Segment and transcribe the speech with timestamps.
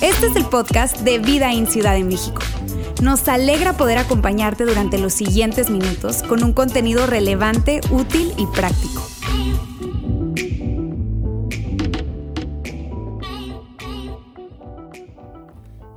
[0.00, 2.42] Este es el podcast de Vida en Ciudad de México.
[3.02, 9.06] Nos alegra poder acompañarte durante los siguientes minutos con un contenido relevante, útil y práctico.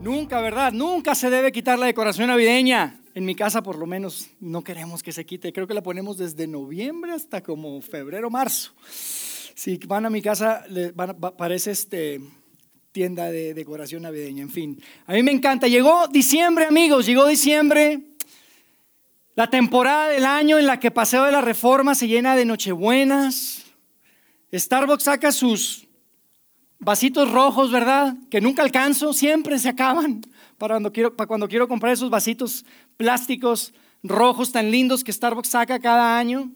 [0.01, 0.71] Nunca, ¿verdad?
[0.71, 2.99] Nunca se debe quitar la decoración navideña.
[3.19, 5.51] En mi casa por lo menos no queremos que se quite.
[5.51, 8.71] Creo que la ponemos desde noviembre hasta como febrero, marzo.
[8.89, 10.63] Si van a mi casa,
[11.37, 12.21] parece este,
[12.93, 14.81] tienda de decoración navideña, en fin.
[15.05, 15.67] A mí me encanta.
[15.67, 17.99] Llegó diciembre, amigos, llegó diciembre.
[19.35, 23.65] La temporada del año en la que Paseo de la Reforma se llena de nochebuenas.
[24.53, 25.89] Starbucks saca sus
[26.79, 28.15] vasitos rojos, ¿verdad?
[28.31, 30.21] Que nunca alcanzo, siempre se acaban.
[30.57, 32.65] Para cuando quiero, para cuando quiero comprar esos vasitos
[32.99, 36.51] plásticos rojos tan lindos que Starbucks saca cada año.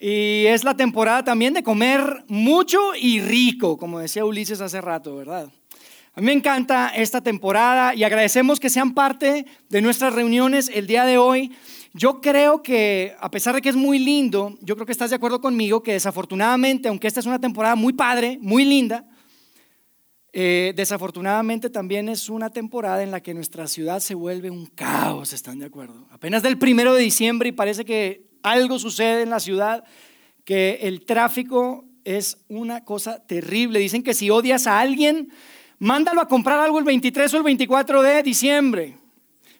[0.00, 5.14] Y es la temporada también de comer mucho y rico, como decía Ulises hace rato,
[5.14, 5.48] ¿verdad?
[6.14, 10.88] A mí me encanta esta temporada y agradecemos que sean parte de nuestras reuniones el
[10.88, 11.52] día de hoy.
[11.92, 15.16] Yo creo que, a pesar de que es muy lindo, yo creo que estás de
[15.16, 19.06] acuerdo conmigo que desafortunadamente, aunque esta es una temporada muy padre, muy linda,
[20.36, 25.32] eh, desafortunadamente también es una temporada en la que nuestra ciudad se vuelve un caos,
[25.32, 26.08] ¿están de acuerdo?
[26.10, 29.84] Apenas del primero de diciembre y parece que algo sucede en la ciudad,
[30.44, 33.78] que el tráfico es una cosa terrible.
[33.78, 35.30] Dicen que si odias a alguien,
[35.78, 38.98] mándalo a comprar algo el 23 o el 24 de diciembre,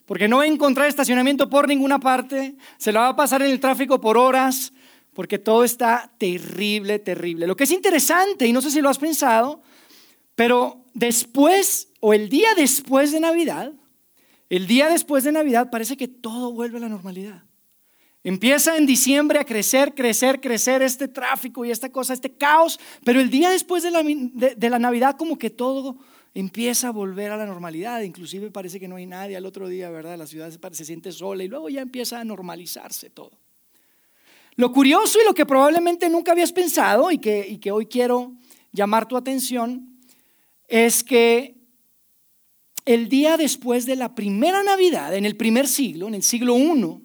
[0.06, 3.52] porque no va a encontrar estacionamiento por ninguna parte, se la va a pasar en
[3.52, 4.72] el tráfico por horas,
[5.12, 7.46] porque todo está terrible, terrible.
[7.46, 9.62] Lo que es interesante, y no sé si lo has pensado,
[10.34, 13.72] pero después o el día después de Navidad,
[14.50, 17.44] el día después de Navidad parece que todo vuelve a la normalidad.
[18.22, 23.20] Empieza en diciembre a crecer, crecer, crecer este tráfico y esta cosa, este caos, pero
[23.20, 25.98] el día después de la, de, la, Navidad como que todo
[26.34, 29.90] empieza a volver a la normalidad, inclusive parece que no hay nadie al otro día,
[29.90, 30.16] ¿verdad?
[30.16, 33.32] La ciudad se, se siente sola y luego ya empieza a normalizarse todo.
[34.56, 38.32] Lo curioso y lo que probablemente nunca habías pensado y que, y que hoy quiero
[38.72, 39.93] llamar tu atención
[40.68, 41.56] es que
[42.84, 47.00] el día después de la primera Navidad, en el primer siglo, en el siglo I,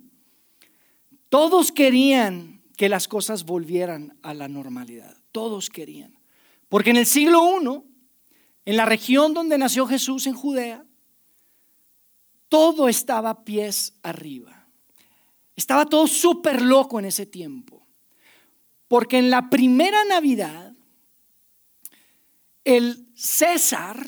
[1.30, 5.16] todos querían que las cosas volvieran a la normalidad.
[5.32, 6.18] Todos querían.
[6.70, 7.82] Porque en el siglo I,
[8.66, 10.86] en la región donde nació Jesús, en Judea,
[12.48, 14.68] todo estaba pies arriba.
[15.56, 17.86] Estaba todo súper loco en ese tiempo.
[18.88, 20.74] Porque en la primera Navidad,
[22.64, 24.00] el César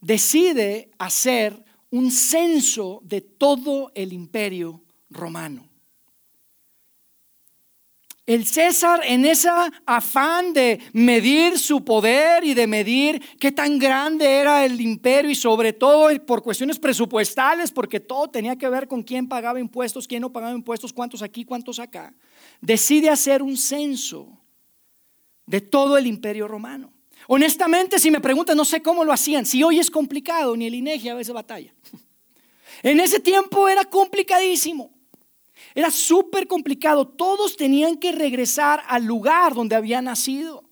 [0.00, 5.68] decide hacer un censo de todo el imperio romano.
[8.26, 9.48] El César en ese
[9.86, 15.36] afán de medir su poder y de medir qué tan grande era el imperio y
[15.36, 20.22] sobre todo por cuestiones presupuestales, porque todo tenía que ver con quién pagaba impuestos, quién
[20.22, 22.12] no pagaba impuestos, cuántos aquí, cuántos acá,
[22.60, 24.40] decide hacer un censo
[25.46, 26.99] de todo el imperio romano.
[27.32, 29.46] Honestamente, si me preguntan, no sé cómo lo hacían.
[29.46, 31.72] Si hoy es complicado, ni el INEGI a veces batalla.
[32.82, 34.90] En ese tiempo era complicadísimo.
[35.74, 37.06] Era súper complicado.
[37.06, 40.64] Todos tenían que regresar al lugar donde habían nacido.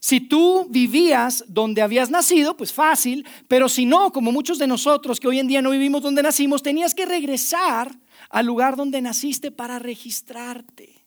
[0.00, 5.20] Si tú vivías donde habías nacido, pues fácil, pero si no, como muchos de nosotros
[5.20, 7.96] que hoy en día no vivimos donde nacimos, tenías que regresar
[8.28, 11.06] al lugar donde naciste para registrarte.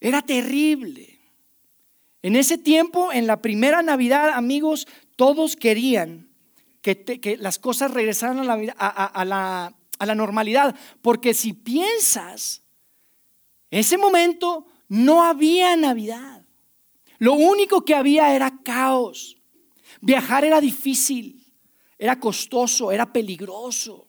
[0.00, 1.15] Era terrible.
[2.26, 6.28] En ese tiempo, en la primera Navidad, amigos, todos querían
[6.82, 10.74] que, las cosas regresaran a la, a la normalidad.
[11.02, 12.64] Porque si piensas,
[13.70, 16.44] en ese momento no había Navidad.
[17.18, 19.36] Lo único que había era caos.
[20.00, 21.46] Viajar era difícil,
[21.96, 24.08] era costoso, era peligroso.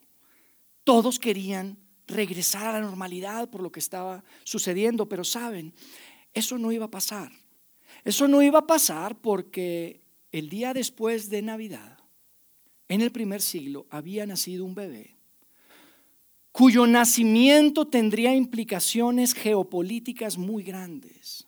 [0.84, 5.76] Todos querían regresar a la normalidad por lo que estaba sucediendo, pero saben,
[6.34, 7.32] eso no iba a pasar.
[8.04, 10.02] Eso no iba a pasar porque
[10.32, 11.98] el día después de Navidad,
[12.88, 15.18] en el primer siglo, había nacido un bebé
[16.58, 21.46] cuyo nacimiento tendría implicaciones geopolíticas muy grandes.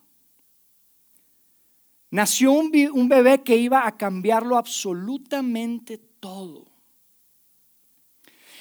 [2.12, 6.68] Nació un, bebé que iba a cambiarlo absolutamente todo.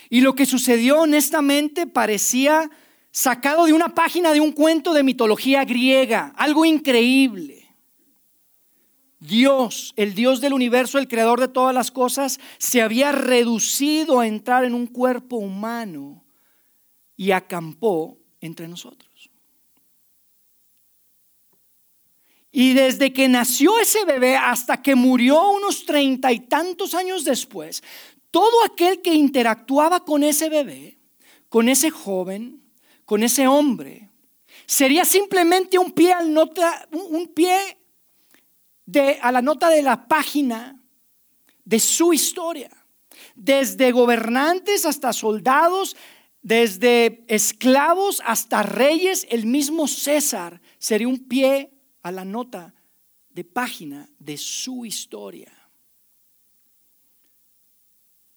[0.09, 2.71] Y lo que sucedió honestamente parecía
[3.11, 7.58] sacado de una página de un cuento de mitología griega, algo increíble.
[9.21, 14.27] Dios, el Dios del universo, el creador de todas las cosas, se había reducido a
[14.27, 16.25] entrar en un cuerpo humano
[17.17, 19.31] y acampó entre nosotros.
[22.53, 27.83] Y desde que nació ese bebé hasta que murió unos treinta y tantos años después,
[28.31, 30.99] todo aquel que interactuaba con ese bebé,
[31.49, 32.63] con ese joven,
[33.05, 34.11] con ese hombre,
[34.67, 37.78] sería simplemente un pie, al nota, un pie
[38.89, 40.81] de, a la nota de la página
[41.63, 42.71] de su historia.
[43.35, 45.95] Desde gobernantes hasta soldados,
[46.41, 51.71] desde esclavos hasta reyes, el mismo César sería un pie
[52.03, 52.75] a la nota
[53.29, 55.53] de página de su historia.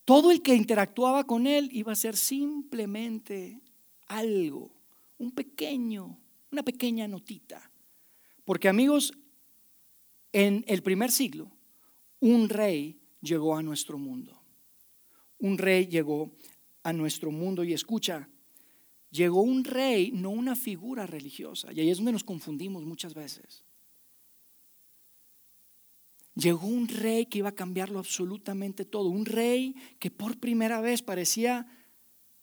[0.03, 3.62] Todo el que interactuaba con él iba a ser simplemente
[4.07, 4.75] algo,
[5.18, 6.19] un pequeño,
[6.51, 7.71] una pequeña notita.
[8.44, 9.13] Porque amigos,
[10.33, 11.51] en el primer siglo,
[12.19, 14.41] un rey llegó a nuestro mundo.
[15.39, 16.31] Un rey llegó
[16.83, 18.29] a nuestro mundo y escucha,
[19.09, 21.71] llegó un rey, no una figura religiosa.
[21.73, 23.63] Y ahí es donde nos confundimos muchas veces.
[26.35, 29.09] Llegó un rey que iba a cambiarlo absolutamente todo.
[29.09, 31.67] Un rey que por primera vez parecía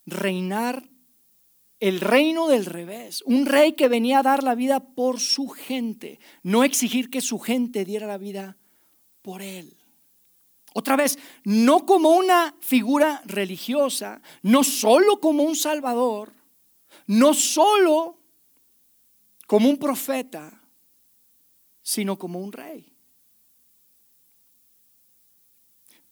[0.04, 0.88] reinar
[1.80, 3.22] el reino del revés.
[3.26, 7.38] Un rey que venía a dar la vida por su gente, no exigir que su
[7.38, 8.56] gente diera la vida
[9.22, 9.76] por él.
[10.74, 16.32] Otra vez, no como una figura religiosa, no solo como un salvador,
[17.06, 18.18] no solo
[19.46, 20.62] como un profeta,
[21.82, 22.92] sino como un rey.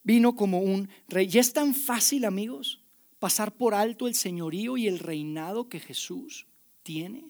[0.02, 1.28] Vino como un rey.
[1.30, 2.85] Y es tan fácil, amigos,
[3.26, 6.46] pasar por alto el señorío y el reinado que Jesús
[6.84, 7.24] tiene.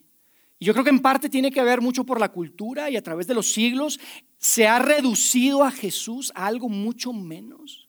[0.59, 3.03] Y yo creo que en parte tiene que ver mucho por la cultura y a
[3.03, 3.99] través de los siglos
[4.37, 7.89] se ha reducido a Jesús a algo mucho menos.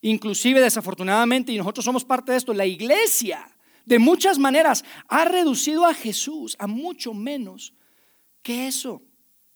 [0.00, 5.84] Inclusive desafortunadamente, y nosotros somos parte de esto, la iglesia de muchas maneras ha reducido
[5.84, 7.74] a Jesús a mucho menos
[8.42, 9.02] que eso.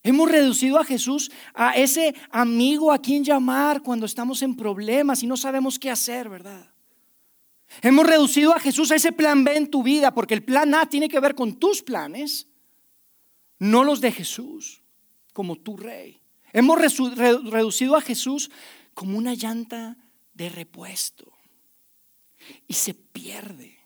[0.03, 5.27] Hemos reducido a Jesús a ese amigo a quien llamar cuando estamos en problemas y
[5.27, 6.74] no sabemos qué hacer, ¿verdad?
[7.83, 10.89] Hemos reducido a Jesús a ese plan B en tu vida, porque el plan A
[10.89, 12.49] tiene que ver con tus planes,
[13.59, 14.83] no los de Jesús,
[15.33, 16.21] como tu rey.
[16.53, 18.51] Hemos reducido a Jesús
[18.95, 19.97] como una llanta
[20.33, 21.33] de repuesto.
[22.69, 23.79] Y se pierde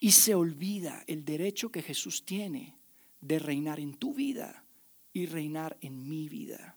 [0.00, 2.74] y se olvida el derecho que Jesús tiene
[3.20, 4.64] de reinar en tu vida
[5.12, 6.76] y reinar en mi vida.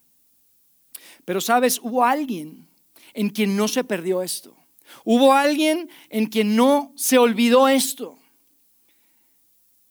[1.24, 2.68] Pero sabes, hubo alguien
[3.14, 4.56] en quien no se perdió esto.
[5.04, 8.18] Hubo alguien en quien no se olvidó esto.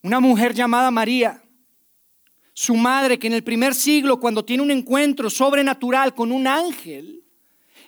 [0.03, 1.43] Una mujer llamada María,
[2.53, 7.25] su madre, que en el primer siglo, cuando tiene un encuentro sobrenatural con un ángel,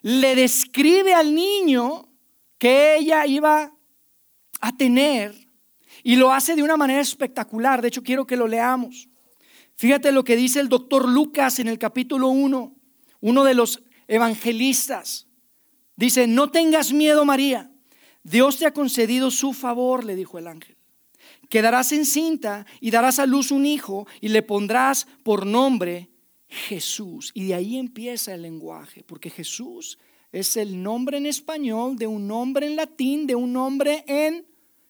[0.02, 2.08] le describe al niño
[2.58, 3.72] que ella iba
[4.60, 5.34] a tener
[6.02, 7.82] y lo hace de una manera espectacular.
[7.82, 9.08] De hecho, quiero que lo leamos.
[9.74, 12.74] Fíjate lo que dice el doctor Lucas en el capítulo 1,
[13.20, 15.26] uno de los evangelistas.
[15.96, 17.70] Dice, no tengas miedo María,
[18.22, 20.76] Dios te ha concedido su favor, le dijo el ángel.
[21.48, 26.10] Quedarás encinta y darás a luz un hijo y le pondrás por nombre
[26.48, 27.30] Jesús.
[27.34, 29.98] Y de ahí empieza el lenguaje, porque Jesús
[30.32, 34.46] es el nombre en español de un nombre en latín, de un nombre en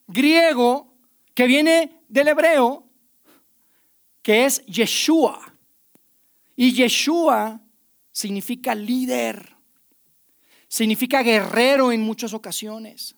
[0.07, 0.95] griego,
[1.35, 2.89] que viene del hebreo,
[4.23, 5.55] que es Yeshua.
[6.57, 7.61] Y Yeshua
[8.11, 9.56] significa líder
[10.69, 13.15] significa guerrero en muchas ocasiones.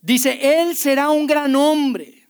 [0.00, 2.28] Dice, Él será un gran hombre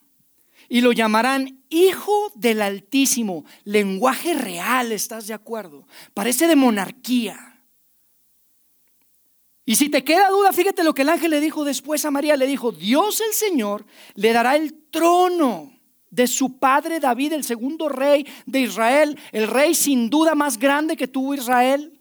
[0.68, 3.44] y lo llamarán Hijo del Altísimo.
[3.64, 5.86] Lenguaje real, ¿estás de acuerdo?
[6.14, 7.50] Parece de monarquía.
[9.64, 12.36] Y si te queda duda, fíjate lo que el ángel le dijo después a María.
[12.36, 15.72] Le dijo, Dios el Señor le dará el trono
[16.10, 20.96] de su padre David, el segundo rey de Israel, el rey sin duda más grande
[20.96, 21.99] que tuvo Israel.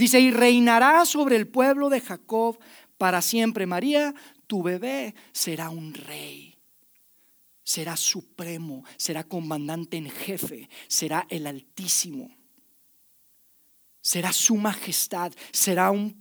[0.00, 2.58] Dice, y reinará sobre el pueblo de Jacob
[2.96, 3.66] para siempre.
[3.66, 4.14] María,
[4.46, 6.56] tu bebé será un rey.
[7.62, 12.34] Será supremo, será comandante en jefe, será el Altísimo.
[14.00, 16.16] Será su majestad, será un,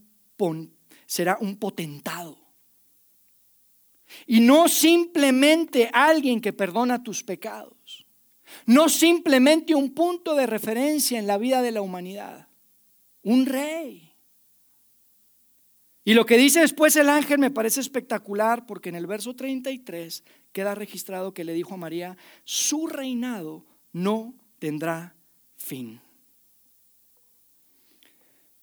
[1.06, 2.38] será un potentado.
[4.28, 8.06] Y no simplemente alguien que perdona tus pecados.
[8.66, 12.49] No simplemente un punto de referencia en la vida de la humanidad
[13.24, 14.14] un rey.
[16.04, 20.24] Y lo que dice después el ángel me parece espectacular porque en el verso 33
[20.52, 25.16] queda registrado que le dijo a María, su reinado no tendrá
[25.56, 26.02] fin.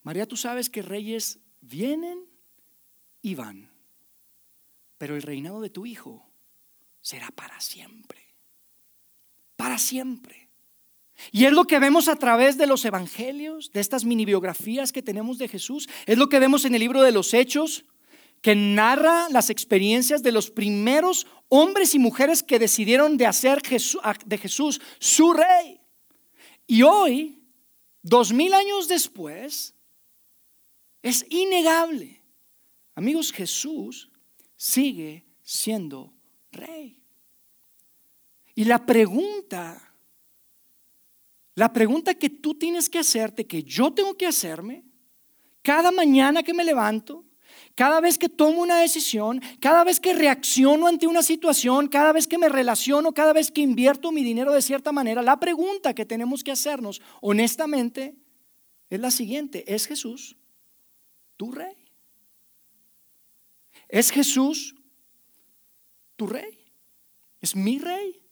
[0.03, 2.27] María, tú sabes que reyes vienen
[3.23, 3.71] y van,
[4.99, 6.29] pero el reinado de tu hijo
[7.01, 8.35] será para siempre.
[9.57, 10.46] Para siempre.
[11.33, 15.03] Y es lo que vemos a través de los evangelios, de estas mini biografías que
[15.03, 15.89] tenemos de Jesús.
[16.07, 17.85] Es lo que vemos en el libro de los Hechos,
[18.43, 24.39] que narra las experiencias de los primeros hombres y mujeres que decidieron de hacer de
[24.39, 25.81] Jesús su rey.
[26.67, 27.43] Y hoy,
[28.03, 29.75] dos mil años después,
[31.03, 32.21] es innegable.
[32.95, 34.11] Amigos, Jesús
[34.57, 36.13] sigue siendo
[36.51, 37.01] rey.
[38.55, 39.86] Y la pregunta,
[41.57, 44.85] la pregunta que tú tienes que hacerte, que yo tengo que hacerme,
[45.63, 47.25] cada mañana que me levanto,
[47.75, 52.27] cada vez que tomo una decisión, cada vez que reacciono ante una situación, cada vez
[52.27, 56.05] que me relaciono, cada vez que invierto mi dinero de cierta manera, la pregunta que
[56.05, 58.15] tenemos que hacernos honestamente
[58.91, 60.37] es la siguiente, ¿es Jesús
[61.39, 61.77] tu rey?
[63.89, 64.75] ¿Es Jesús
[66.17, 66.71] tu rey?
[67.41, 68.26] ¿Es mi rey?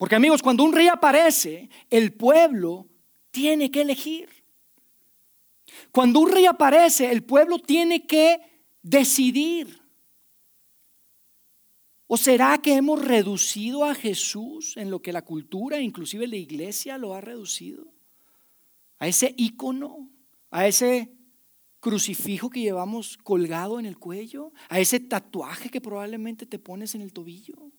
[0.00, 2.88] Porque amigos, cuando un rey aparece, el pueblo
[3.30, 4.30] tiene que elegir.
[5.92, 8.40] Cuando un rey aparece, el pueblo tiene que
[8.80, 9.78] decidir.
[12.06, 16.96] ¿O será que hemos reducido a Jesús en lo que la cultura, inclusive la iglesia,
[16.96, 17.92] lo ha reducido?
[19.00, 20.08] A ese ícono,
[20.50, 21.12] a ese
[21.78, 27.02] crucifijo que llevamos colgado en el cuello, a ese tatuaje que probablemente te pones en
[27.02, 27.70] el tobillo.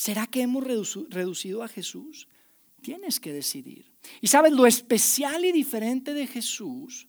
[0.00, 2.26] ¿Será que hemos reducido a Jesús?
[2.80, 3.92] Tienes que decidir.
[4.22, 7.06] Y sabes, lo especial y diferente de Jesús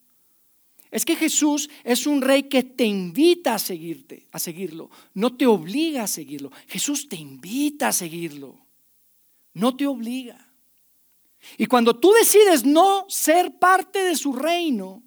[0.92, 5.46] es que Jesús es un rey que te invita a seguirte, a seguirlo, no te
[5.46, 6.52] obliga a seguirlo.
[6.68, 8.60] Jesús te invita a seguirlo,
[9.54, 10.52] no te obliga.
[11.58, 15.02] Y cuando tú decides no ser parte de su reino,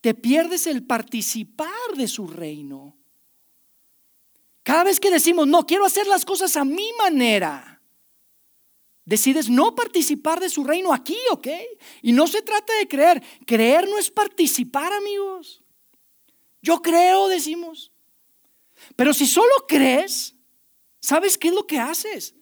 [0.00, 2.97] te pierdes el participar de su reino.
[4.68, 7.80] Cada vez que decimos, no, quiero hacer las cosas a mi manera,
[9.06, 11.48] decides no participar de su reino aquí, ¿ok?
[12.02, 13.22] Y no se trata de creer.
[13.46, 15.62] Creer no es participar, amigos.
[16.60, 17.90] Yo creo, decimos.
[18.94, 20.34] Pero si solo crees,
[21.00, 22.34] ¿sabes qué es lo que haces?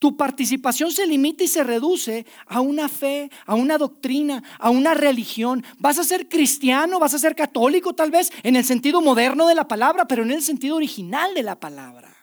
[0.00, 4.94] Tu participación se limita y se reduce a una fe, a una doctrina, a una
[4.94, 5.62] religión.
[5.78, 9.54] Vas a ser cristiano, vas a ser católico tal vez en el sentido moderno de
[9.54, 12.16] la palabra, pero en el sentido original de la palabra.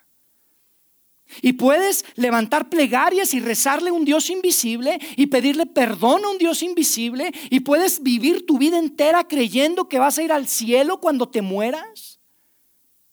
[1.44, 6.40] Y puedes levantar plegarias y rezarle a un Dios invisible y pedirle perdón a un
[6.40, 11.00] Dios invisible y puedes vivir tu vida entera creyendo que vas a ir al cielo
[11.00, 12.20] cuando te mueras,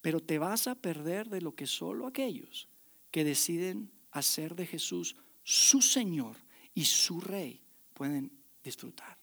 [0.01, 2.71] pero te vas a perder de lo que solo aquellos
[3.11, 6.37] que deciden hacer de Jesús su Señor
[6.73, 7.61] y su Rey
[7.93, 9.19] pueden disfrutar.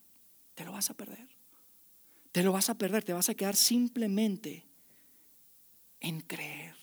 [0.54, 1.28] Te lo vas a perder.
[2.32, 4.66] Te lo vas a perder, te vas a quedar simplemente
[6.00, 6.76] en creer,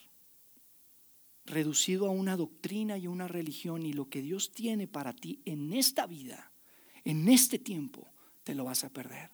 [1.47, 5.73] reducido a una doctrina y una religión y lo que Dios tiene para ti en
[5.73, 6.53] esta vida,
[7.05, 8.13] en este tiempo,
[8.45, 9.31] te lo vas a perder.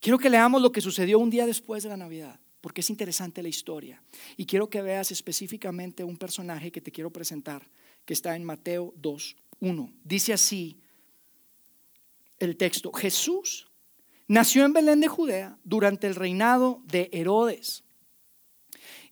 [0.00, 3.42] Quiero que leamos lo que sucedió un día después de la Navidad porque es interesante
[3.42, 4.02] la historia.
[4.36, 7.68] Y quiero que veas específicamente un personaje que te quiero presentar,
[8.04, 9.92] que está en Mateo 2, 1.
[10.04, 10.80] Dice así
[12.38, 13.68] el texto, Jesús
[14.28, 17.84] nació en Belén de Judea durante el reinado de Herodes.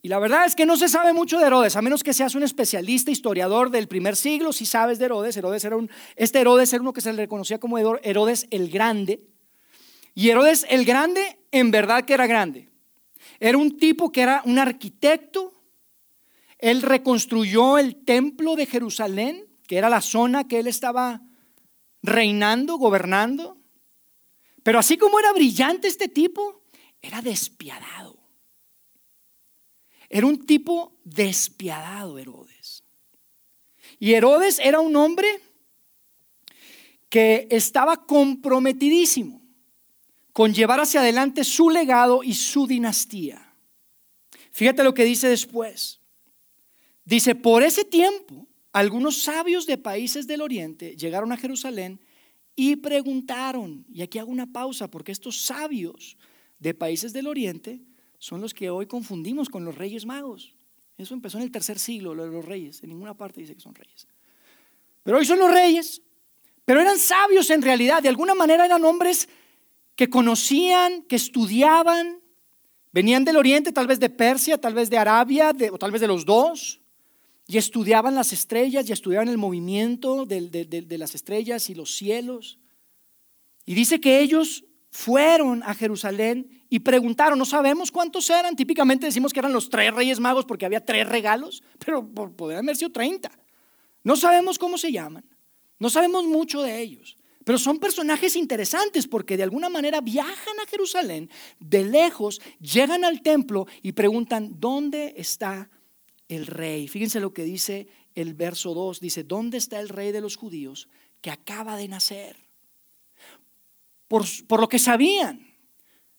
[0.01, 2.33] Y la verdad es que no se sabe mucho de Herodes, a menos que seas
[2.33, 5.35] un especialista, historiador del primer siglo, si sabes de Herodes.
[5.35, 9.21] Herodes era un, este Herodes era uno que se le reconocía como Herodes el Grande.
[10.15, 12.68] Y Herodes el Grande, en verdad que era grande.
[13.39, 15.53] Era un tipo que era un arquitecto.
[16.57, 21.21] Él reconstruyó el templo de Jerusalén, que era la zona que él estaba
[22.01, 23.57] reinando, gobernando.
[24.63, 26.63] Pero así como era brillante este tipo,
[27.01, 28.17] era despiadado.
[30.09, 32.83] Era un tipo despiadado, Herodes.
[33.99, 35.27] Y Herodes era un hombre
[37.09, 39.38] que estaba comprometidísimo
[40.33, 43.53] con llevar hacia adelante su legado y su dinastía.
[44.51, 45.99] Fíjate lo que dice después.
[47.05, 51.99] Dice, por ese tiempo, algunos sabios de países del oriente llegaron a Jerusalén
[52.55, 56.17] y preguntaron, y aquí hago una pausa, porque estos sabios
[56.59, 57.81] de países del oriente
[58.17, 60.53] son los que hoy confundimos con los reyes magos.
[60.97, 62.83] Eso empezó en el tercer siglo, lo de los reyes.
[62.83, 64.07] En ninguna parte dice que son reyes.
[65.03, 66.01] Pero hoy son los reyes.
[66.65, 68.03] Pero eran sabios en realidad.
[68.03, 69.29] De alguna manera eran hombres
[69.99, 72.21] que conocían, que estudiaban,
[72.93, 76.07] venían del oriente, tal vez de Persia, tal vez de Arabia, o tal vez de
[76.07, 76.79] los dos,
[77.47, 82.59] y estudiaban las estrellas y estudiaban el movimiento de, de las estrellas y los cielos.
[83.65, 89.33] Y dice que ellos fueron a Jerusalén y preguntaron, no sabemos cuántos eran, típicamente decimos
[89.33, 93.29] que eran los tres reyes magos porque había tres regalos, pero podrían haber sido 30.
[94.05, 95.25] No sabemos cómo se llaman,
[95.77, 97.17] no sabemos mucho de ellos,
[97.49, 103.23] pero son personajes interesantes porque de alguna manera viajan a Jerusalén, de lejos llegan al
[103.23, 105.67] templo y preguntan, ¿dónde está
[106.27, 106.87] el rey?
[106.87, 110.89] Fíjense lo que dice el verso 2, dice, ¿dónde está el rey de los judíos
[111.21, 112.37] que acaba de nacer?
[114.07, 115.57] Por, por lo que sabían,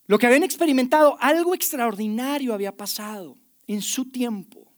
[0.07, 4.73] lo que habían experimentado, algo extraordinario había pasado en su tiempo.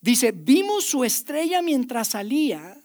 [0.00, 2.81] Dice, vimos su estrella mientras salía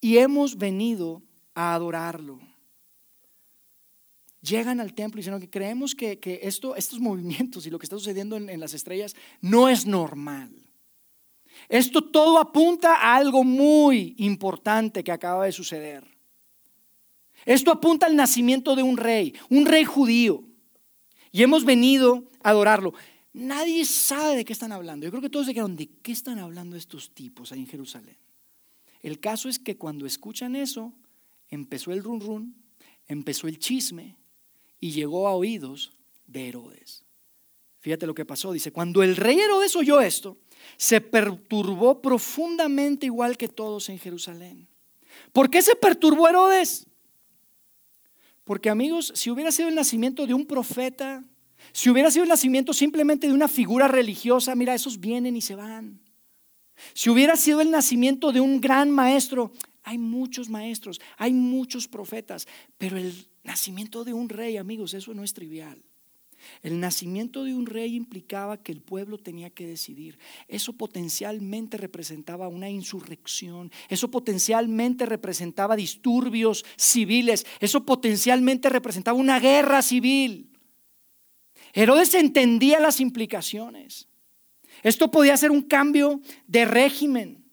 [0.00, 1.22] y hemos venido
[1.54, 2.40] a adorarlo.
[4.42, 7.96] Llegan al templo y dicen que creemos que, esto, estos movimientos y lo que está
[7.96, 10.50] sucediendo en las estrellas no es normal.
[11.68, 16.04] Esto todo apunta a algo muy importante que acaba de suceder.
[17.44, 20.44] Esto apunta al nacimiento de un rey, un rey judío.
[21.32, 22.92] Y hemos venido a adorarlo.
[23.32, 25.04] Nadie sabe de qué están hablando.
[25.04, 28.16] Yo creo que todos se quedaron, ¿de qué están hablando estos tipos ahí en Jerusalén?
[29.02, 30.92] El caso es que cuando escuchan eso,
[31.48, 32.54] empezó el run run,
[33.06, 34.16] empezó el chisme
[34.78, 35.92] y llegó a oídos
[36.26, 37.04] de Herodes.
[37.80, 38.52] Fíjate lo que pasó.
[38.52, 40.36] Dice, cuando el rey Herodes oyó esto,
[40.76, 44.68] se perturbó profundamente igual que todos en Jerusalén.
[45.32, 46.86] ¿Por qué se perturbó Herodes?
[48.44, 51.24] Porque amigos, si hubiera sido el nacimiento de un profeta,
[51.72, 55.54] si hubiera sido el nacimiento simplemente de una figura religiosa, mira, esos vienen y se
[55.54, 56.00] van.
[56.94, 62.46] Si hubiera sido el nacimiento de un gran maestro, hay muchos maestros, hay muchos profetas,
[62.78, 65.82] pero el nacimiento de un rey, amigos, eso no es trivial.
[66.62, 70.18] El nacimiento de un rey implicaba que el pueblo tenía que decidir.
[70.48, 73.70] Eso potencialmente representaba una insurrección.
[73.88, 77.46] Eso potencialmente representaba disturbios civiles.
[77.60, 80.50] Eso potencialmente representaba una guerra civil.
[81.72, 84.09] Herodes entendía las implicaciones.
[84.82, 87.44] Esto podía ser un cambio de régimen.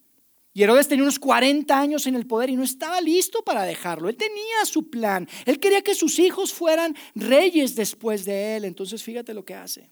[0.53, 4.09] Y Herodes tenía unos 40 años en el poder y no estaba listo para dejarlo.
[4.09, 5.27] Él tenía su plan.
[5.45, 8.65] Él quería que sus hijos fueran reyes después de él.
[8.65, 9.91] Entonces fíjate lo que hace.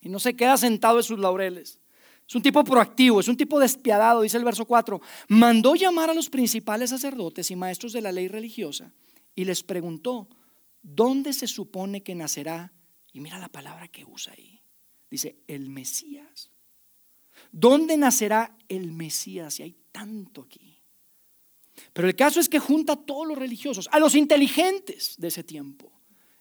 [0.00, 1.78] Y no se queda sentado en sus laureles.
[2.28, 5.00] Es un tipo proactivo, es un tipo despiadado, dice el verso 4.
[5.28, 8.92] Mandó llamar a los principales sacerdotes y maestros de la ley religiosa
[9.34, 10.28] y les preguntó,
[10.82, 12.72] ¿dónde se supone que nacerá?
[13.12, 14.57] Y mira la palabra que usa ahí.
[15.10, 16.50] Dice, el Mesías.
[17.50, 19.54] ¿Dónde nacerá el Mesías?
[19.54, 20.78] Si hay tanto aquí.
[21.92, 25.44] Pero el caso es que junta a todos los religiosos, a los inteligentes de ese
[25.44, 25.92] tiempo.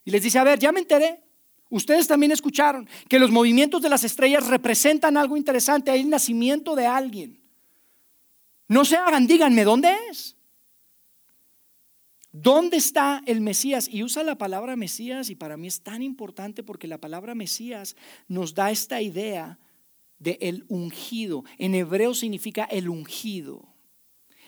[0.04, 1.24] Y les dice, a ver, ya me enteré.
[1.70, 5.92] Ustedes también escucharon que los movimientos de las estrellas representan algo interesante.
[5.92, 7.42] Hay el nacimiento de alguien.
[8.70, 10.37] No se hagan, díganme, ¿dónde es?
[12.42, 13.90] ¿Dónde está el Mesías?
[13.92, 17.96] Y usa la palabra Mesías y para mí es tan importante porque la palabra Mesías
[18.28, 19.58] nos da esta idea
[20.20, 21.46] de el ungido.
[21.58, 23.74] En hebreo significa el ungido.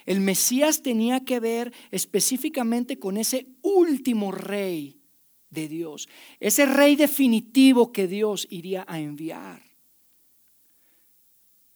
[0.05, 5.01] El Mesías tenía que ver específicamente con ese último rey
[5.49, 6.07] de Dios,
[6.39, 9.63] ese rey definitivo que Dios iría a enviar.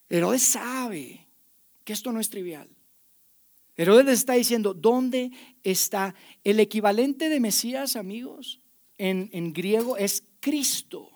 [0.10, 1.28] Herodes sabe
[1.84, 2.69] que esto no es trivial.
[3.76, 5.32] Herodes está diciendo, ¿dónde
[5.64, 6.16] está?
[6.44, 8.60] El equivalente de Mesías, amigos,
[8.98, 11.14] en, en griego es Cristo.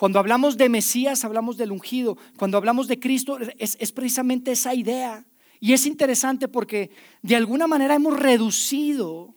[0.00, 2.16] Cuando hablamos de Mesías, hablamos del ungido.
[2.38, 5.26] Cuando hablamos de Cristo, es, precisamente esa idea.
[5.60, 6.90] Y es interesante porque
[7.20, 9.34] de alguna manera hemos reducido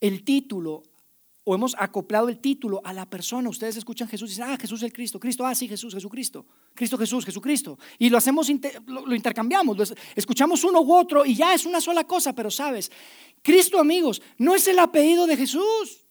[0.00, 0.82] el título
[1.48, 3.48] o hemos acoplado el título a la persona.
[3.48, 5.20] Ustedes escuchan Jesús y dicen, ah, Jesús es el Cristo.
[5.20, 6.44] Cristo, ah, sí, Jesús, Jesucristo.
[6.74, 7.78] Cristo, Jesús, Jesucristo.
[8.00, 8.50] Y lo hacemos,
[8.86, 9.94] lo intercambiamos.
[10.16, 12.90] Escuchamos uno u otro y ya es una sola cosa, pero sabes,
[13.42, 16.04] Cristo, amigos, no es el apellido de Jesús.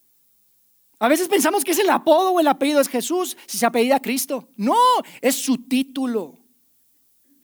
[0.99, 4.01] A veces pensamos que es el apodo o el apellido es Jesús si se apellida
[4.01, 4.47] Cristo.
[4.55, 4.77] No,
[5.19, 6.44] es su título.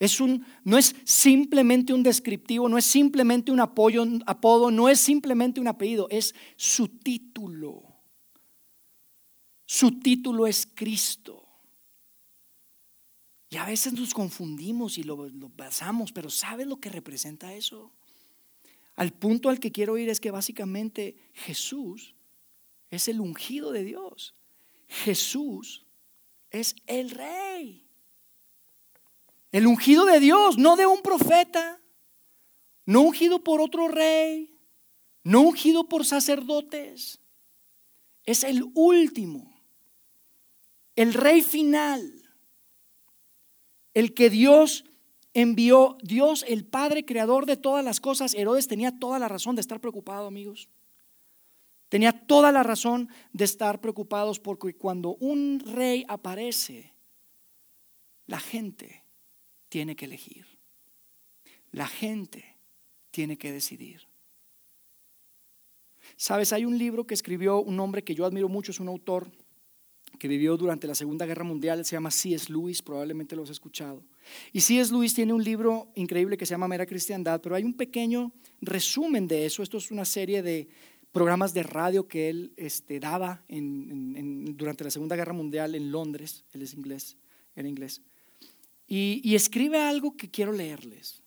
[0.01, 4.89] Es un, no es simplemente un descriptivo, no es simplemente un apoyo, un apodo, no
[4.89, 7.83] es simplemente un apellido, es su título.
[9.67, 11.47] Su título es Cristo.
[13.51, 17.93] Y a veces nos confundimos y lo, lo pasamos, pero ¿sabes lo que representa eso?
[18.95, 22.15] Al punto al que quiero ir es que básicamente Jesús
[22.89, 24.33] es el ungido de Dios.
[24.87, 25.85] Jesús
[26.49, 27.90] es el rey.
[29.51, 31.81] El ungido de Dios, no de un profeta,
[32.85, 34.57] no ungido por otro rey,
[35.23, 37.19] no ungido por sacerdotes.
[38.23, 39.61] Es el último,
[40.95, 42.29] el rey final,
[43.93, 44.85] el que Dios
[45.33, 48.33] envió, Dios el Padre creador de todas las cosas.
[48.33, 50.69] Herodes tenía toda la razón de estar preocupado, amigos.
[51.89, 56.93] Tenía toda la razón de estar preocupados porque cuando un rey aparece,
[58.27, 59.00] La gente
[59.71, 60.45] tiene que elegir.
[61.71, 62.57] La gente
[63.09, 64.01] tiene que decidir.
[66.17, 69.31] Sabes, hay un libro que escribió un hombre que yo admiro mucho, es un autor
[70.19, 72.51] que vivió durante la Segunda Guerra Mundial, se llama C.S.
[72.51, 74.03] Lewis, probablemente lo has escuchado.
[74.51, 74.91] Y C.S.
[74.91, 79.25] Lewis tiene un libro increíble que se llama Mera Cristiandad, pero hay un pequeño resumen
[79.25, 79.63] de eso.
[79.63, 80.67] Esto es una serie de
[81.13, 86.61] programas de radio que él este, daba durante la Segunda Guerra Mundial en Londres, él
[86.61, 87.15] es inglés,
[87.55, 88.01] era inglés.
[88.93, 91.23] Y, escribe algo que quiero leerles,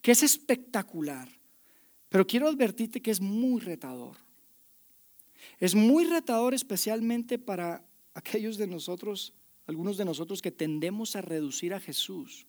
[0.00, 1.28] que es espectacular,
[2.08, 4.16] pero quiero advertirte que es muy retador.
[5.58, 9.34] Es muy retador especialmente para aquellos de nosotros,
[9.66, 12.46] algunos de nosotros que tendemos a reducir a Jesús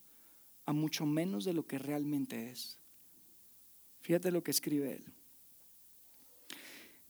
[0.67, 2.77] a mucho menos de lo que realmente es.
[4.01, 5.05] Fíjate lo que escribe él.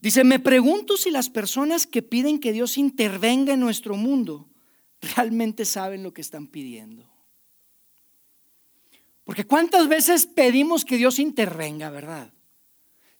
[0.00, 4.48] Dice, me pregunto si las personas que piden que Dios intervenga en nuestro mundo
[5.02, 7.08] realmente saben lo que están pidiendo.
[9.24, 12.32] Porque cuántas veces pedimos que Dios intervenga, ¿verdad?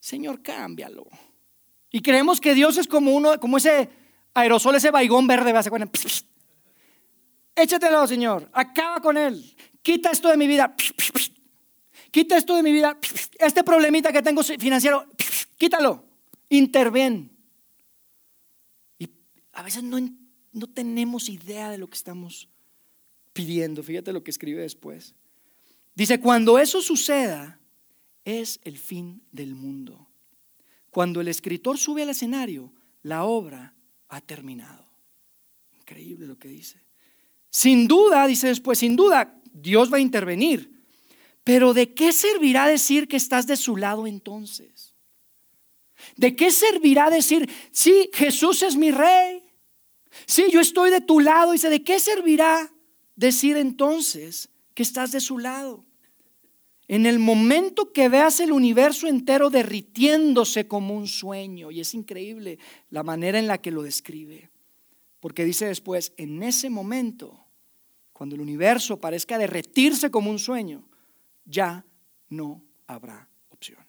[0.00, 1.06] Señor, cámbialo.
[1.90, 3.88] Y creemos que Dios es como uno, como ese
[4.34, 5.90] aerosol, ese baigón verde, ¿se acuerdan?
[7.54, 8.48] Échatelo, Señor.
[8.52, 9.54] Acaba con él.
[9.82, 10.74] Quita esto de mi vida.
[12.10, 12.98] Quita esto de mi vida.
[13.38, 15.06] Este problemita que tengo financiero,
[15.56, 16.04] quítalo.
[16.48, 17.30] Interven.
[18.98, 19.08] Y
[19.52, 19.98] a veces no,
[20.52, 22.48] no tenemos idea de lo que estamos
[23.32, 23.82] pidiendo.
[23.82, 25.14] Fíjate lo que escribe después.
[25.94, 27.60] Dice, cuando eso suceda,
[28.24, 30.08] es el fin del mundo.
[30.90, 33.74] Cuando el escritor sube al escenario, la obra
[34.08, 34.86] ha terminado.
[35.78, 36.82] Increíble lo que dice.
[37.50, 40.70] Sin duda, dice después, sin duda, Dios va a intervenir.
[41.44, 44.94] Pero ¿de qué servirá decir que estás de su lado entonces?
[46.16, 49.41] ¿De qué servirá decir, sí, Jesús es mi rey?
[50.26, 51.52] Sí, yo estoy de tu lado.
[51.52, 52.72] Dice, ¿de qué servirá
[53.16, 55.84] decir entonces que estás de su lado?
[56.88, 62.58] En el momento que veas el universo entero derritiéndose como un sueño, y es increíble
[62.90, 64.50] la manera en la que lo describe,
[65.20, 67.46] porque dice después, en ese momento,
[68.12, 70.86] cuando el universo parezca derretirse como un sueño,
[71.44, 71.86] ya
[72.28, 73.84] no habrá opción.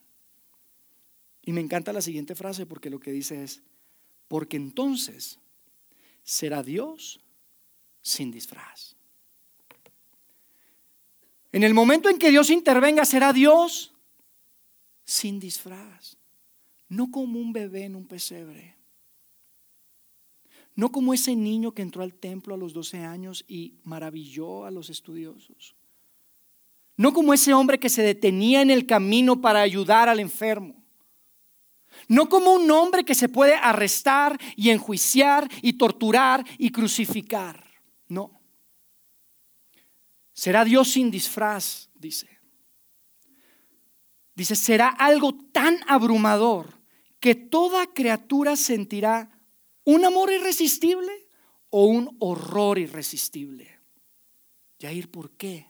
[1.42, 3.64] Y me encanta la siguiente frase porque lo que dice es,
[4.28, 5.40] porque entonces
[6.24, 7.20] será Dios
[8.02, 8.96] sin disfraz.
[11.52, 13.94] En el momento en que Dios intervenga, será Dios
[15.06, 16.18] sin disfraz,
[16.90, 18.76] no como un bebé en un pesebre,
[20.76, 24.72] no como ese niño que entró al templo a los 12 años y maravilló a
[24.72, 25.76] los estudiosos,
[26.98, 30.83] no como ese hombre que se detenía en el camino para ayudar al enfermo.
[32.08, 37.64] No como un hombre que se puede arrestar y enjuiciar y torturar y crucificar.
[38.08, 38.42] No.
[40.34, 42.30] Será Dios sin disfraz, dice.
[44.36, 46.82] Dice, será algo tan abrumador
[47.20, 49.40] que toda criatura sentirá
[49.86, 51.12] un amor irresistible
[51.70, 53.80] o un horror irresistible.
[54.80, 55.68] Yair, ¿por qué?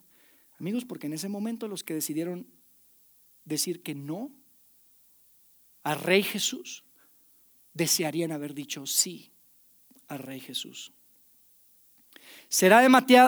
[0.59, 2.47] Amigos, porque en ese momento los que decidieron
[3.43, 4.31] decir que no
[5.83, 6.83] al Rey Jesús,
[7.73, 9.31] desearían haber dicho sí
[10.07, 10.91] al Rey Jesús.
[12.47, 12.81] Será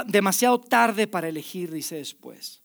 [0.05, 2.61] demasiado tarde para elegir, dice después.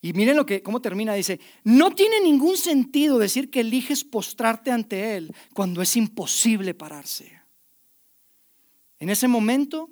[0.00, 4.70] Y miren lo que, cómo termina, dice, no tiene ningún sentido decir que eliges postrarte
[4.70, 7.40] ante Él cuando es imposible pararse.
[9.00, 9.90] En ese momento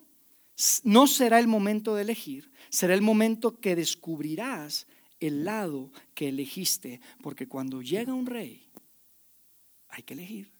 [0.84, 4.86] no será el momento de elegir, será el momento que descubrirás
[5.20, 8.68] el lado que elegiste, porque cuando llega un rey,
[9.88, 10.52] hay que elegir.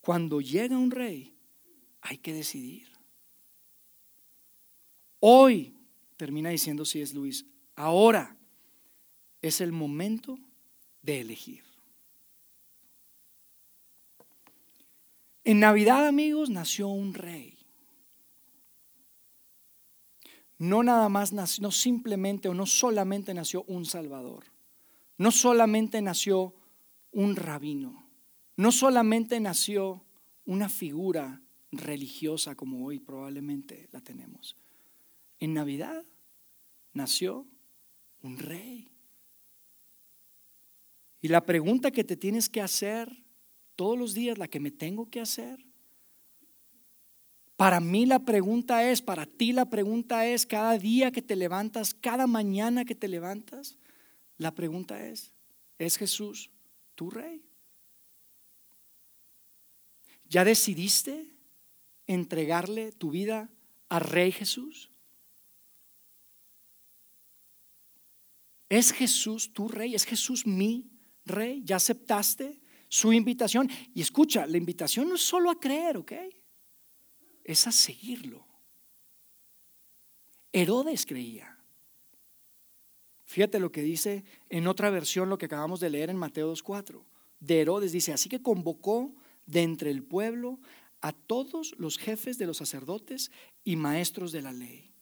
[0.00, 1.34] Cuando llega un rey,
[2.00, 2.88] hay que decidir.
[5.20, 5.74] Hoy,
[6.16, 8.36] termina diciendo si es Luis, ahora
[9.42, 10.38] es el momento
[11.02, 11.64] de elegir.
[15.44, 17.57] En Navidad, amigos, nació un rey.
[20.58, 24.44] No nada más nació, no simplemente o no solamente nació un Salvador.
[25.16, 26.54] No solamente nació
[27.12, 28.04] un rabino.
[28.56, 30.04] No solamente nació
[30.44, 31.40] una figura
[31.70, 34.56] religiosa como hoy probablemente la tenemos.
[35.38, 36.04] En Navidad
[36.92, 37.46] nació
[38.22, 38.88] un rey.
[41.20, 43.24] Y la pregunta que te tienes que hacer
[43.76, 45.64] todos los días, la que me tengo que hacer,
[47.58, 51.92] para mí la pregunta es, para ti la pregunta es, cada día que te levantas,
[51.92, 53.76] cada mañana que te levantas,
[54.36, 55.32] la pregunta es,
[55.76, 56.52] ¿es Jesús
[56.94, 57.44] tu rey?
[60.28, 61.32] ¿Ya decidiste
[62.06, 63.50] entregarle tu vida
[63.88, 64.92] a Rey Jesús?
[68.68, 69.96] ¿Es Jesús tu rey?
[69.96, 70.92] ¿Es Jesús mi
[71.24, 71.62] rey?
[71.64, 73.68] ¿Ya aceptaste su invitación?
[73.94, 76.12] Y escucha, la invitación no es solo a creer, ¿ok?
[77.48, 78.44] Es a seguirlo.
[80.52, 81.58] Herodes creía.
[83.24, 87.02] Fíjate lo que dice en otra versión, lo que acabamos de leer en Mateo 2.4.
[87.40, 89.14] De Herodes dice, así que convocó
[89.46, 90.60] de entre el pueblo
[91.00, 93.30] a todos los jefes de los sacerdotes
[93.64, 94.92] y maestros de la ley.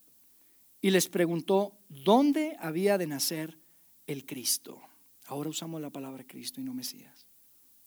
[0.79, 3.59] Y les preguntó dónde había de nacer
[4.05, 4.81] el Cristo.
[5.25, 7.27] Ahora usamos la palabra Cristo y no Mesías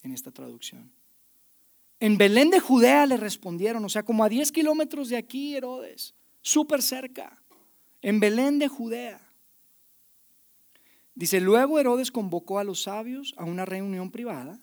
[0.02, 0.99] en esta traducción.
[2.00, 6.14] En Belén de Judea le respondieron, o sea, como a 10 kilómetros de aquí, Herodes,
[6.40, 7.42] súper cerca,
[8.00, 9.20] en Belén de Judea.
[11.14, 14.58] Dice, luego Herodes convocó a los sabios a una reunión privada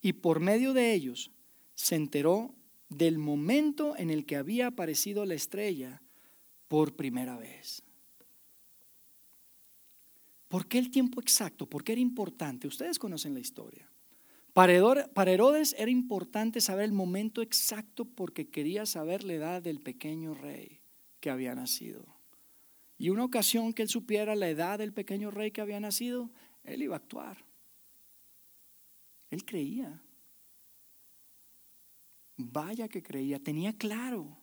[0.00, 1.32] y por medio de ellos
[1.74, 2.54] se enteró
[2.88, 6.00] del momento en el que había aparecido la estrella
[6.68, 7.82] por primera vez.
[10.46, 11.66] ¿Por qué el tiempo exacto?
[11.66, 12.68] ¿Por qué era importante?
[12.68, 13.90] Ustedes conocen la historia.
[14.52, 20.34] Para Herodes era importante saber el momento exacto porque quería saber la edad del pequeño
[20.34, 20.82] rey
[21.20, 22.04] que había nacido.
[22.98, 26.30] Y una ocasión que él supiera la edad del pequeño rey que había nacido,
[26.64, 27.44] él iba a actuar.
[29.30, 30.02] Él creía.
[32.36, 34.36] Vaya que creía, tenía claro.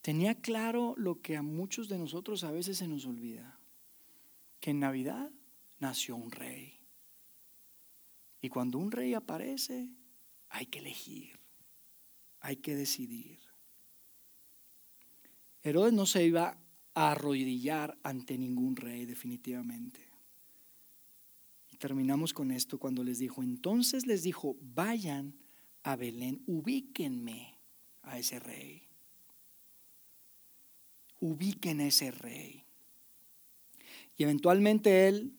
[0.00, 3.60] Tenía claro lo que a muchos de nosotros a veces se nos olvida,
[4.58, 5.30] que en Navidad
[5.78, 6.81] nació un rey.
[8.42, 9.88] Y cuando un rey aparece,
[10.50, 11.38] hay que elegir,
[12.40, 13.38] hay que decidir.
[15.62, 16.58] Herodes no se iba
[16.94, 20.08] a arrodillar ante ningún rey definitivamente.
[21.70, 25.36] Y terminamos con esto cuando les dijo, entonces les dijo, vayan
[25.84, 27.56] a Belén, ubíquenme
[28.02, 28.82] a ese rey.
[31.20, 32.64] Ubiquen a ese rey.
[34.16, 35.32] Y eventualmente él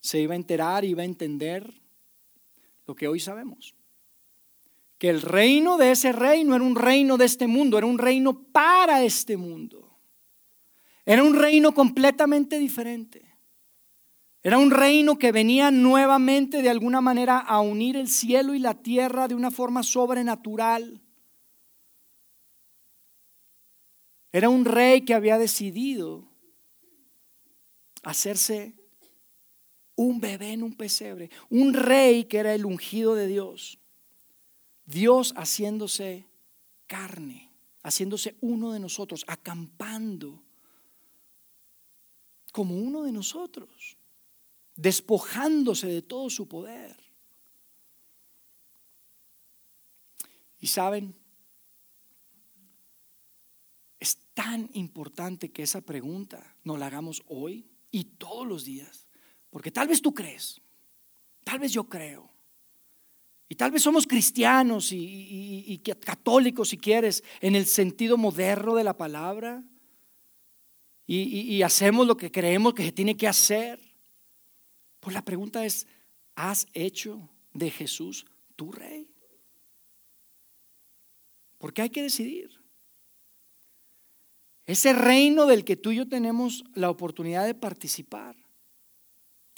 [0.00, 1.79] se iba a enterar, iba a entender
[2.90, 3.76] lo que hoy sabemos.
[4.98, 7.98] Que el reino de ese rey no era un reino de este mundo, era un
[7.98, 9.96] reino para este mundo.
[11.06, 13.32] Era un reino completamente diferente.
[14.42, 18.74] Era un reino que venía nuevamente de alguna manera a unir el cielo y la
[18.74, 21.00] tierra de una forma sobrenatural.
[24.32, 26.28] Era un rey que había decidido
[28.02, 28.79] hacerse
[30.02, 31.30] un bebé en un pesebre.
[31.50, 33.78] Un rey que era el ungido de Dios.
[34.86, 36.26] Dios haciéndose
[36.86, 37.50] carne,
[37.82, 40.42] haciéndose uno de nosotros, acampando
[42.52, 43.98] como uno de nosotros
[44.74, 46.96] despojándose de todo su poder.
[50.58, 51.14] Y saben,
[53.98, 59.06] es tan importante que esa pregunta nos la hagamos hoy y todos los días,
[59.50, 60.60] porque tal vez tú crees,
[61.44, 62.30] tal vez yo creo,
[63.48, 68.96] y tal vez somos cristianos y, católicos, si quieres, en el sentido moderno de la
[68.96, 69.64] palabra,
[71.06, 73.80] y hacemos lo que creemos que se tiene que hacer.
[75.00, 75.88] Pues la pregunta es,
[76.36, 79.10] ¿has hecho de Jesús tu rey?
[81.58, 82.60] Porque hay que decidir.
[84.64, 88.36] Ese reino del que tú y yo tenemos la oportunidad de participar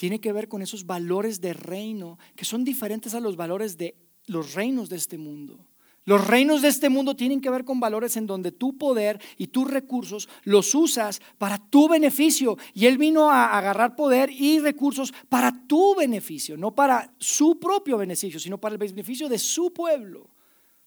[0.02, 3.94] tiene que ver con esos valores de reino que son diferentes a los valores de
[4.26, 5.64] los reinos de este mundo.
[6.04, 9.46] Los reinos de este mundo tienen que ver con valores en donde tu poder y
[9.46, 12.58] tus recursos los usas para tu beneficio.
[12.74, 17.96] Y Él vino a agarrar poder y recursos para tu beneficio, no para su propio
[17.96, 20.30] beneficio, sino para el beneficio de su pueblo,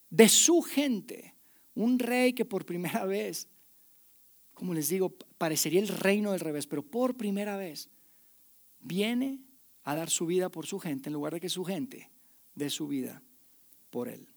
[0.10, 1.36] de su gente.
[1.74, 3.48] Un rey que por primera vez,
[4.54, 7.90] como les digo, parecería el reino del revés, pero por primera vez
[8.86, 9.42] viene
[9.84, 12.10] a dar su vida por su gente en lugar de que su gente
[12.54, 13.22] dé su vida
[13.90, 14.28] por Él.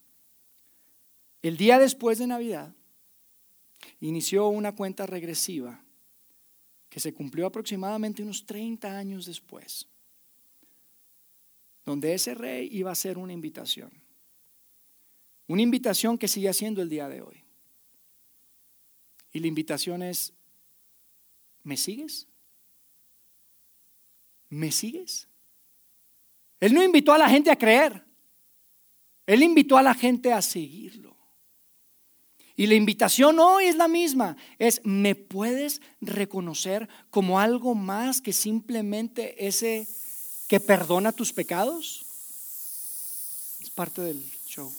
[1.43, 2.75] El día después de Navidad
[4.01, 5.85] inició una cuenta regresiva
[6.89, 9.87] que se cumplió aproximadamente unos 30 años después,
[11.85, 13.91] donde ese rey iba a hacer una invitación.
[15.47, 17.45] Una invitación que sigue haciendo el día de hoy.
[19.33, 20.33] Y la invitación es,
[21.63, 22.27] ¿me sigues?
[24.49, 25.29] ¿Me sigues?
[26.61, 28.05] Él no invitó a la gente a creer,
[29.27, 31.17] él invitó a la gente a seguirlo.
[32.57, 38.33] Y la invitación hoy es la misma, es, ¿me puedes reconocer como algo más que
[38.33, 39.87] simplemente ese
[40.49, 42.05] que perdona tus pecados?
[43.61, 44.73] Es parte del show.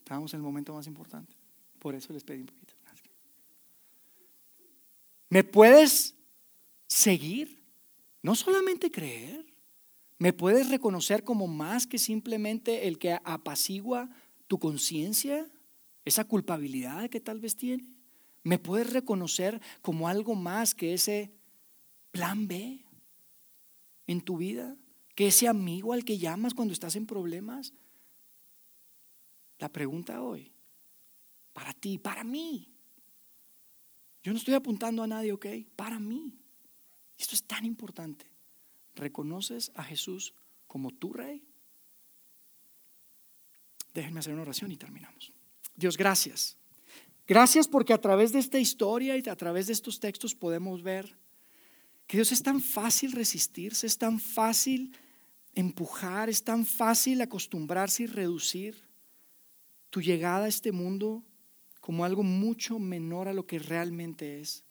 [0.00, 1.34] Estamos en el momento más importante.
[1.78, 2.74] Por eso les pedí un poquito.
[5.28, 6.14] ¿Me puedes
[6.86, 7.65] seguir?
[8.26, 9.46] No solamente creer.
[10.18, 14.10] ¿Me puedes reconocer como más que simplemente el que apacigua
[14.48, 15.48] tu conciencia?
[16.04, 17.84] Esa culpabilidad que tal vez tiene.
[18.42, 21.30] ¿Me puedes reconocer como algo más que ese
[22.10, 22.84] plan B
[24.08, 24.76] en tu vida?
[25.14, 27.74] ¿Que ese amigo al que llamas cuando estás en problemas?
[29.60, 30.52] La pregunta hoy,
[31.52, 32.74] para ti, para mí.
[34.24, 35.46] Yo no estoy apuntando a nadie, ¿ok?
[35.76, 36.40] Para mí.
[37.18, 38.26] Esto es tan importante.
[38.94, 40.34] ¿Reconoces a Jesús
[40.66, 41.42] como tu rey?
[43.92, 45.32] Déjenme hacer una oración y terminamos.
[45.74, 46.56] Dios, gracias.
[47.26, 51.16] Gracias porque a través de esta historia y a través de estos textos podemos ver
[52.06, 54.96] que Dios es tan fácil resistirse, es tan fácil
[55.54, 58.86] empujar, es tan fácil acostumbrarse y reducir
[59.90, 61.24] tu llegada a este mundo
[61.80, 64.64] como algo mucho menor a lo que realmente es.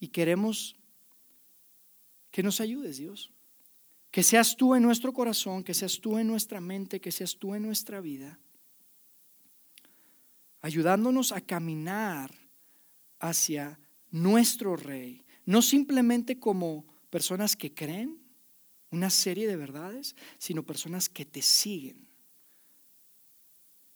[0.00, 0.76] Y queremos
[2.36, 3.32] que nos ayudes, Dios.
[4.10, 7.54] Que seas tú en nuestro corazón, que seas tú en nuestra mente, que seas tú
[7.54, 8.38] en nuestra vida,
[10.60, 12.30] ayudándonos a caminar
[13.20, 18.20] hacia nuestro Rey, no simplemente como personas que creen
[18.90, 22.06] una serie de verdades, sino personas que te siguen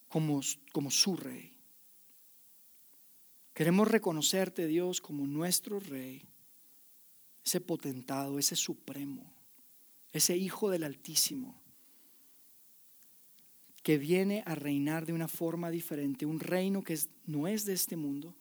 [0.09, 0.40] como,
[0.72, 1.59] como su Rey.
[3.53, 6.29] Queremos reconocerte, Dios, como nuestro Rey,
[7.50, 9.34] ese potentado, ese supremo,
[10.12, 11.60] ese Hijo del Altísimo,
[13.82, 17.96] que viene a reinar de una forma diferente, un reino que no es de este
[17.96, 18.36] mundo,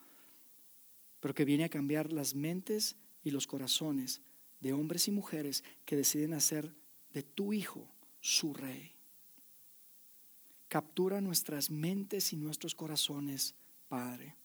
[1.20, 4.22] pero que viene a cambiar las mentes y los corazones
[4.60, 6.76] de hombres y mujeres que deciden hacer
[7.12, 7.88] de tu Hijo
[8.22, 8.92] su Rey.
[10.68, 13.56] Captura nuestras mentes y nuestros corazones,
[13.88, 14.36] Padre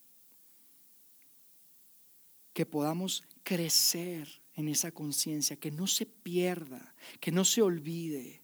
[2.54, 8.42] que podamos crecer en esa conciencia, que no se pierda, que no se olvide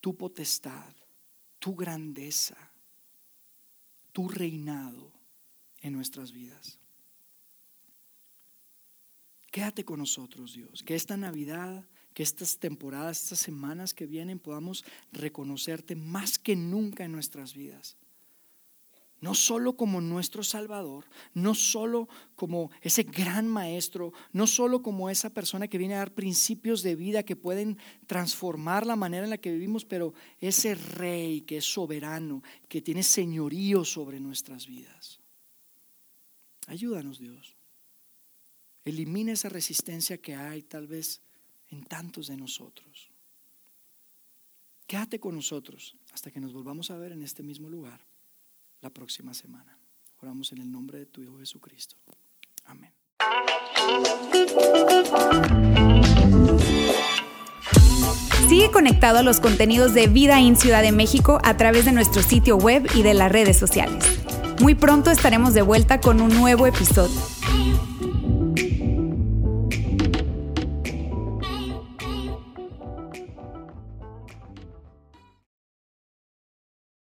[0.00, 0.94] tu potestad,
[1.58, 2.56] tu grandeza,
[4.12, 5.12] tu reinado
[5.82, 6.78] en nuestras vidas.
[9.50, 14.84] Quédate con nosotros, Dios, que esta Navidad, que estas temporadas, estas semanas que vienen podamos
[15.12, 17.96] reconocerte más que nunca en nuestras vidas
[19.20, 21.04] no solo como nuestro Salvador,
[21.34, 26.14] no solo como ese gran maestro, no solo como esa persona que viene a dar
[26.14, 31.42] principios de vida que pueden transformar la manera en la que vivimos, pero ese rey
[31.42, 35.20] que es soberano, que tiene señorío sobre nuestras vidas.
[36.66, 37.56] Ayúdanos Dios.
[38.84, 41.20] Elimina esa resistencia que hay tal vez
[41.68, 43.10] en tantos de nosotros.
[44.86, 48.09] Quédate con nosotros hasta que nos volvamos a ver en este mismo lugar
[48.80, 49.78] la próxima semana.
[50.18, 51.96] Oramos en el nombre de tu Hijo Jesucristo.
[52.64, 52.92] Amén.
[58.48, 62.22] Sigue conectado a los contenidos de Vida en Ciudad de México a través de nuestro
[62.22, 64.04] sitio web y de las redes sociales.
[64.60, 67.20] Muy pronto estaremos de vuelta con un nuevo episodio.